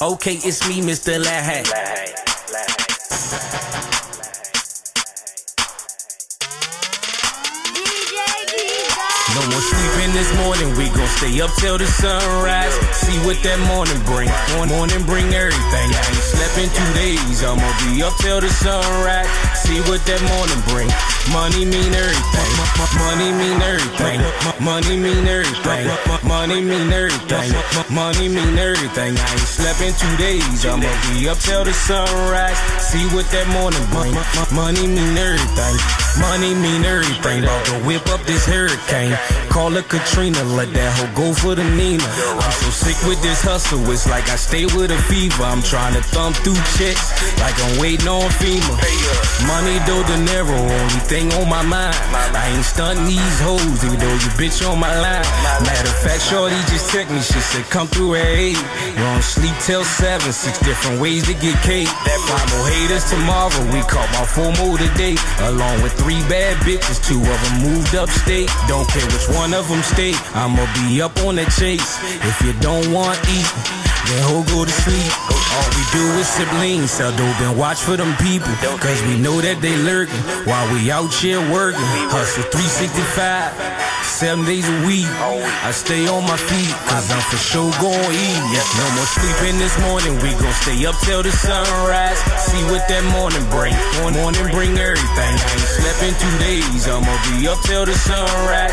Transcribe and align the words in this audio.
Okay, 0.00 0.34
it's 0.34 0.68
me, 0.68 0.80
Mr. 0.80 1.18
Lahat. 1.18 1.66
No 9.34 9.42
more 9.50 9.60
sleeping 9.60 10.12
this 10.14 10.30
morning, 10.38 10.76
we 10.76 10.88
gon' 10.90 11.08
stay 11.08 11.40
up 11.40 11.50
till 11.58 11.78
the 11.78 11.86
sunrise. 11.86 12.74
See 12.94 13.18
what 13.26 13.42
that 13.42 13.58
morning 13.66 13.98
bring. 14.06 14.30
Morning 14.70 15.04
bring 15.06 15.34
everything. 15.34 16.31
Slept 16.42 16.58
in 16.58 16.70
two 16.74 16.94
days, 16.98 17.44
I'ma 17.44 17.70
be 17.86 18.02
up 18.02 18.16
till 18.18 18.40
the 18.40 18.48
sunrise. 18.48 19.30
See 19.62 19.78
what 19.86 20.02
that 20.10 20.18
morning 20.26 20.58
bring. 20.66 20.90
Money 21.30 21.62
mean 21.62 21.94
everything. 21.94 22.50
Money 22.98 23.30
mean 23.30 23.62
everything. 23.62 24.18
Money 24.58 24.98
mean 24.98 25.22
everything. 25.22 25.86
Money 26.26 26.58
mean 26.66 26.90
everything. 26.90 27.54
Money 27.94 28.26
mean 28.26 28.58
everything. 28.58 29.14
I 29.14 29.30
ain't 29.38 29.46
slept 29.46 29.86
in 29.86 29.94
two 29.94 30.16
days, 30.18 30.66
I'ma 30.66 30.90
be 31.14 31.28
up 31.30 31.38
till 31.38 31.62
the 31.62 31.72
sunrise. 31.72 32.58
See 32.82 33.06
what 33.14 33.30
that 33.30 33.46
morning 33.54 33.86
bring. 33.94 34.10
Money 34.50 34.90
mean 34.90 35.14
everything. 35.14 35.78
Money 36.18 36.58
mean 36.58 36.82
everything. 36.82 37.46
About 37.46 37.64
to 37.70 37.78
whip 37.86 38.02
up 38.10 38.20
this 38.26 38.44
hurricane. 38.44 39.14
Call 39.48 39.70
her 39.70 39.86
Katrina, 39.86 40.42
let 40.58 40.74
that 40.74 40.90
hoe 40.98 41.14
go 41.14 41.32
for 41.32 41.54
the 41.54 41.62
Nina. 41.62 42.02
I'm 42.02 42.50
so 42.50 42.68
sick 42.74 42.98
with 43.06 43.22
this 43.22 43.40
hustle, 43.46 43.78
it's 43.94 44.10
like 44.10 44.28
I 44.28 44.34
stay 44.34 44.66
with 44.66 44.90
a 44.90 44.98
fever. 45.06 45.44
I'm 45.44 45.62
trying 45.62 45.94
to 45.94 46.02
thumb 46.02 46.31
through 46.40 46.60
checks, 46.78 47.12
like 47.40 47.56
I'm 47.60 47.78
waiting 47.80 48.08
on 48.08 48.28
FEMA. 48.40 48.74
Money, 49.46 49.78
the 49.84 50.16
narrow, 50.24 50.56
only 50.56 51.02
thing 51.10 51.32
on 51.34 51.48
my 51.48 51.62
mind. 51.62 51.96
I 52.14 52.52
ain't 52.54 52.64
stunting 52.64 53.06
these 53.06 53.38
hoes, 53.40 53.84
even 53.84 53.98
though 53.98 54.16
you 54.22 54.30
bitch 54.38 54.62
on 54.64 54.78
my 54.78 54.92
line. 55.00 55.26
Matter 55.66 55.90
of 55.90 55.98
fact, 56.00 56.22
Shorty 56.22 56.56
just 56.70 56.90
text 56.90 57.10
me, 57.10 57.20
she 57.20 57.40
said, 57.40 57.64
come 57.70 57.86
through 57.86 58.16
at 58.16 58.26
8. 58.26 58.56
You 58.56 59.02
don't 59.02 59.22
sleep 59.22 59.54
till 59.66 59.84
7, 59.84 60.32
six 60.32 60.58
different 60.60 61.00
ways 61.00 61.26
to 61.26 61.34
get 61.34 61.58
cake. 61.62 61.88
Five 61.88 62.46
more 62.54 62.66
haters 62.68 63.08
tomorrow, 63.10 63.50
we 63.74 63.82
caught 63.90 64.08
my 64.14 64.24
four 64.24 64.50
more 64.62 64.78
today. 64.78 65.16
Along 65.50 65.82
with 65.82 65.92
three 65.98 66.22
bad 66.30 66.56
bitches, 66.62 67.02
two 67.02 67.20
of 67.20 67.38
them 67.42 67.72
moved 67.72 67.94
upstate. 67.94 68.50
Don't 68.68 68.88
care 68.88 69.06
which 69.10 69.28
one 69.36 69.52
of 69.54 69.68
them 69.68 69.82
stay, 69.82 70.14
I'ma 70.34 70.66
be 70.78 71.02
up 71.02 71.16
on 71.26 71.36
the 71.36 71.46
chase. 71.58 71.98
If 72.22 72.40
you 72.42 72.52
don't 72.60 72.92
want 72.92 73.18
eat, 73.28 73.48
then 74.06 74.22
ho 74.22 74.44
go 74.48 74.64
to 74.64 74.70
sleep. 74.70 75.41
All 75.52 75.68
we 75.76 75.84
do 75.92 76.04
is 76.16 76.32
lean, 76.60 76.88
sell 76.88 77.12
dope 77.12 77.40
and 77.44 77.58
watch 77.58 77.80
for 77.84 77.96
them 77.96 78.16
people. 78.16 78.48
Cause 78.80 79.02
we 79.04 79.20
know 79.20 79.40
that 79.44 79.60
they 79.60 79.76
lurking 79.76 80.24
while 80.48 80.64
we 80.72 80.90
out 80.90 81.12
here 81.12 81.40
working. 81.52 81.84
Hustle 82.08 82.48
365, 82.48 83.52
seven 84.00 84.48
days 84.48 84.64
a 84.64 84.78
week. 84.88 85.04
I 85.60 85.68
stay 85.76 86.08
on 86.08 86.24
my 86.24 86.40
feet, 86.40 86.72
cause 86.88 87.04
I'm 87.12 87.20
for 87.28 87.36
sure 87.36 87.68
gon' 87.84 87.92
eat. 87.92 88.40
No 88.80 88.86
more 88.96 89.04
sleeping 89.04 89.60
this 89.60 89.76
morning, 89.84 90.16
we 90.24 90.32
gon' 90.40 90.56
stay 90.64 90.80
up 90.88 90.96
till 91.04 91.20
the 91.20 91.32
sunrise. 91.32 92.16
See 92.40 92.64
what 92.72 92.88
that 92.88 93.04
morning 93.12 93.44
bring. 93.52 93.76
Morning 94.00 94.48
bring 94.56 94.72
everything. 94.80 95.34
I 95.36 95.52
ain't 95.52 95.68
slept 95.68 96.00
in 96.00 96.14
two 96.16 96.34
days, 96.40 96.88
I'ma 96.88 97.12
be 97.28 97.44
up 97.44 97.60
till 97.68 97.84
the 97.84 97.92
sunrise. 97.92 98.72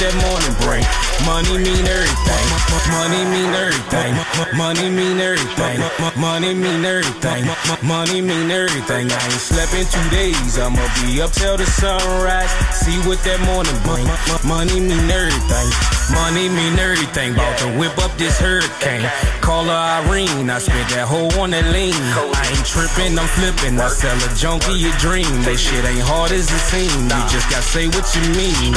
That 0.00 0.16
morning 0.16 0.56
bring. 0.64 0.80
Money 1.28 1.60
mean 1.60 1.84
everything. 1.84 2.46
Money 2.88 3.20
mean 3.28 3.52
everything. 3.52 4.16
Money 4.56 4.88
mean 4.88 5.20
everything. 5.20 5.76
Money 6.16 6.54
mean 6.54 6.84
everything. 6.84 7.44
Money 7.84 8.22
mean 8.22 8.50
everything. 8.50 9.12
I 9.12 9.20
ain't 9.20 9.44
slept 9.44 9.74
in 9.76 9.84
two 9.84 10.08
days. 10.08 10.56
I'ma 10.56 10.80
be 11.04 11.20
up 11.20 11.32
till 11.32 11.58
the 11.58 11.66
sunrise. 11.66 12.48
See 12.72 12.96
what 13.04 13.20
that 13.28 13.44
morning 13.44 13.76
bring. 13.84 14.08
Money 14.48 14.80
mean 14.80 15.04
everything. 15.12 15.68
Money 16.16 16.48
mean 16.48 16.78
everything. 16.80 17.34
About 17.34 17.58
to 17.60 17.68
whip 17.76 17.92
up 18.00 18.16
this 18.16 18.40
hurricane. 18.40 19.04
Call 19.44 19.64
her 19.68 19.76
Irene. 20.00 20.48
I 20.48 20.58
spent 20.58 20.88
that 20.96 21.06
whole 21.06 21.28
on 21.36 21.50
that 21.52 21.68
lean. 21.76 21.92
I 21.92 22.48
ain't 22.48 22.64
tripping, 22.64 23.20
I'm 23.20 23.28
flipping. 23.36 23.78
I 23.78 23.92
sell 23.92 24.16
a 24.16 24.28
junkie 24.34 24.80
a 24.88 24.92
dream. 24.96 25.28
That 25.44 25.60
shit 25.60 25.84
ain't 25.84 26.02
hard 26.02 26.32
as 26.32 26.48
it 26.48 26.64
seems. 26.72 27.12
You 27.12 27.22
just 27.28 27.52
gotta 27.52 27.68
say 27.68 27.86
what 27.92 28.08
you 28.16 28.24
mean. 28.32 28.72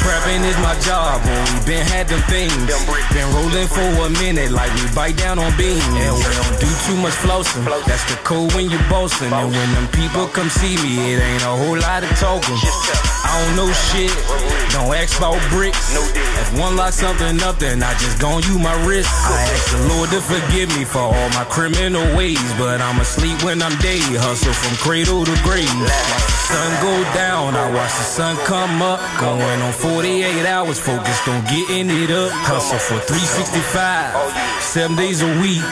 Trapping 0.00 0.42
is 0.42 0.53
my 0.62 0.74
job, 0.80 1.22
boy. 1.22 1.44
We 1.54 1.74
been 1.74 1.86
had 1.86 2.08
them 2.08 2.20
things. 2.28 2.54
Been 3.12 3.28
rolling 3.34 3.68
for 3.68 3.88
a 4.06 4.10
minute, 4.20 4.50
like 4.50 4.72
we 4.74 4.86
bite 4.94 5.16
down 5.16 5.38
on 5.38 5.50
beans. 5.56 5.82
And 5.82 6.14
we 6.14 6.22
don't 6.22 6.56
do 6.60 6.70
too 6.86 6.96
much 7.00 7.16
flossing. 7.24 7.64
That's 7.86 8.04
the 8.10 8.16
code 8.22 8.52
when 8.54 8.70
you 8.70 8.78
bossing. 8.90 9.32
And 9.32 9.50
when 9.50 9.68
them 9.74 9.88
people 9.88 10.26
come 10.28 10.48
see 10.48 10.76
me, 10.82 11.14
it 11.14 11.20
ain't 11.22 11.42
a 11.42 11.54
whole 11.54 11.78
lot 11.78 12.04
of 12.04 12.10
talking. 12.18 12.58
I 13.34 13.46
don't 13.46 13.56
know 13.56 13.72
shit. 13.90 14.14
Don't 14.70 14.94
ask 14.94 15.18
about 15.18 15.42
bricks. 15.50 15.90
If 15.90 16.54
one 16.54 16.76
lock 16.76 16.92
something 16.92 17.42
up, 17.42 17.58
then 17.58 17.82
I 17.82 17.90
just 17.98 18.20
gon' 18.20 18.46
use 18.46 18.62
my 18.62 18.78
wrist. 18.86 19.10
I 19.10 19.42
ask 19.50 19.74
the 19.74 19.82
Lord 19.90 20.10
to 20.10 20.20
forgive 20.22 20.70
me 20.78 20.84
for 20.84 21.02
all 21.02 21.28
my 21.34 21.42
criminal 21.50 22.06
ways, 22.14 22.38
but 22.54 22.80
I'm 22.80 23.00
asleep 23.00 23.42
when 23.42 23.60
I'm 23.60 23.74
day. 23.82 23.98
Hustle 24.22 24.54
from 24.54 24.78
cradle 24.78 25.24
to 25.24 25.34
grave. 25.42 25.66
Watch 25.66 26.26
the 26.30 26.54
sun 26.54 26.70
go 26.78 26.94
down, 27.10 27.58
I 27.58 27.66
watch 27.74 27.90
the 27.98 28.06
sun 28.06 28.36
come 28.46 28.80
up. 28.82 29.02
Going 29.18 29.60
on 29.66 29.72
48 29.72 30.46
hours, 30.46 30.78
focused 30.78 31.26
on 31.26 31.42
getting 31.50 31.90
it 31.90 32.14
up. 32.14 32.30
Hustle 32.46 32.78
for 32.78 33.02
365, 33.02 34.14
seven 34.74 34.96
days 34.96 35.22
a 35.22 35.30
week. 35.38 35.62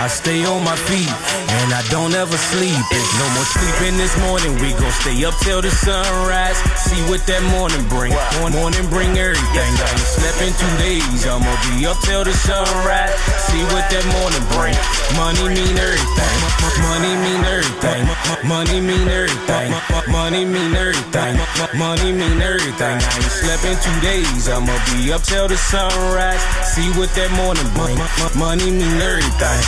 I 0.00 0.08
stay 0.08 0.40
on 0.48 0.64
my 0.64 0.76
feet, 0.88 1.12
and 1.60 1.68
I 1.76 1.84
don't 1.92 2.16
ever 2.16 2.40
sleep. 2.40 2.72
It's 2.88 3.12
no 3.20 3.28
more 3.36 3.44
sleeping 3.44 4.00
this 4.00 4.16
morning. 4.24 4.56
We 4.64 4.72
gon' 4.72 4.96
stay 4.96 5.28
up 5.28 5.36
till 5.44 5.60
the 5.60 5.68
sunrise. 5.68 6.56
See 6.88 6.96
what 7.04 7.20
that 7.28 7.44
morning 7.52 7.84
bring. 7.92 8.16
Morning 8.56 8.88
bring 8.88 9.12
everything. 9.20 9.72
I 9.76 9.92
ain't 9.92 10.08
slept 10.08 10.40
in 10.40 10.56
two 10.56 10.74
days. 10.80 11.28
I'ma 11.28 11.52
be 11.68 11.84
up 11.84 12.00
till 12.00 12.24
the 12.24 12.32
sunrise. 12.32 13.12
See 13.44 13.60
what 13.76 13.92
that 13.92 14.08
morning 14.16 14.44
bring. 14.56 14.72
Money 15.20 15.52
mean 15.52 15.76
everything. 15.76 16.36
Money 16.80 17.12
mean 17.28 17.44
everything. 17.44 18.08
Money 18.44 18.80
mean 18.80 19.06
everything. 19.06 19.70
Money 20.10 20.44
mean 20.44 20.74
everything. 20.74 21.38
Money 21.78 22.10
mean 22.10 22.42
everything. 22.42 22.98
I 22.98 23.14
ain't 23.22 23.30
slept 23.30 23.64
in 23.64 23.76
two 23.78 24.00
days. 24.02 24.48
I'ma 24.48 24.74
be 24.90 25.12
up 25.12 25.22
till 25.22 25.46
the 25.46 25.56
sunrise. 25.56 26.42
See 26.74 26.90
what 26.98 27.10
that 27.14 27.30
morning 27.38 27.66
bring. 27.78 27.94
Money 28.34 28.70
mean 28.70 28.98
everything. 28.98 29.60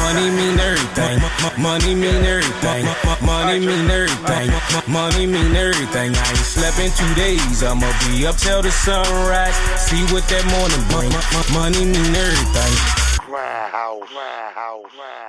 Money 0.00 0.30
mean 0.32 0.56
everything. 0.56 1.20
Money 1.60 1.94
mean 1.94 2.24
everything. 2.24 2.84
Money 3.20 3.60
mean 3.60 3.90
everything. 3.90 4.48
Money 4.88 5.26
mean 5.26 5.54
everything. 5.54 6.16
I 6.16 6.28
ain't 6.28 6.38
slept 6.40 6.78
in 6.80 6.90
two 6.96 7.12
days. 7.20 7.62
I'ma 7.62 7.92
be 8.08 8.26
up 8.26 8.36
till 8.36 8.62
the 8.62 8.70
sunrise. 8.70 9.56
See 9.76 10.00
what 10.08 10.24
that 10.32 10.44
morning 10.56 10.80
bring. 10.88 11.12
Money 11.52 11.84
mean 11.84 12.16
everything. 12.16 12.74
Wow. 13.28 14.00
Wow. 14.08 14.86
Wow. 14.96 15.26